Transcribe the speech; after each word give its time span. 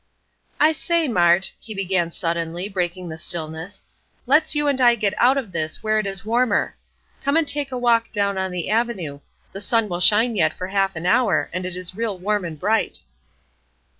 "I 0.59 0.71
say, 0.71 1.07
Mart," 1.07 1.53
he 1.59 1.75
began, 1.75 2.09
suddenly, 2.09 2.67
breaking 2.67 3.07
the 3.09 3.19
stillness, 3.19 3.83
"let's 4.25 4.55
you 4.55 4.67
and 4.67 4.81
I 4.81 4.95
get 4.95 5.13
out 5.17 5.37
of 5.37 5.51
this, 5.51 5.83
where 5.83 5.99
it 5.99 6.07
is 6.07 6.25
warmer. 6.25 6.75
Come 7.21 7.37
and 7.37 7.47
take 7.47 7.71
a 7.71 7.77
walk 7.77 8.11
down 8.11 8.35
on 8.35 8.49
the 8.49 8.71
avenue; 8.71 9.19
the 9.51 9.61
sun 9.61 9.89
will 9.89 9.99
shine 9.99 10.35
yet 10.35 10.53
for 10.55 10.69
half 10.69 10.95
an 10.95 11.05
hour, 11.05 11.51
and 11.53 11.67
it 11.67 11.75
is 11.75 11.93
real 11.93 12.17
warm 12.17 12.45
and 12.45 12.59
bright." 12.59 13.01